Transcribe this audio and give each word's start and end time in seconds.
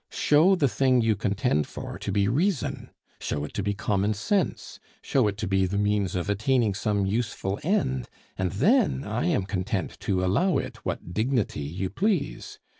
Show 0.09 0.55
the 0.55 0.67
thing 0.67 1.01
you 1.01 1.15
contend 1.15 1.67
for 1.67 1.99
to 1.99 2.11
be 2.11 2.27
reason; 2.27 2.89
show 3.19 3.43
it 3.43 3.53
to 3.53 3.61
be 3.61 3.75
common 3.75 4.15
sense; 4.15 4.79
show 5.03 5.27
it 5.27 5.37
to 5.37 5.45
be 5.47 5.67
the 5.67 5.77
means 5.77 6.15
of 6.15 6.27
attaining 6.27 6.73
some 6.73 7.05
useful 7.05 7.59
end: 7.61 8.09
and 8.35 8.51
then 8.53 9.03
I 9.03 9.25
am 9.27 9.43
content 9.43 9.99
to 9.99 10.25
allow 10.25 10.57
it 10.57 10.77
what 10.77 11.13
dignity 11.13 11.59
you 11.61 11.91
please. 11.91 12.57